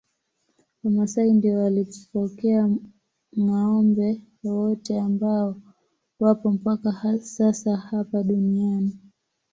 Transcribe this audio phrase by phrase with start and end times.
[0.83, 2.69] Wamasai ndio walipokea
[3.39, 5.55] ngâombe wote ambao
[6.19, 8.99] wapo mpaka sasa hapa duniani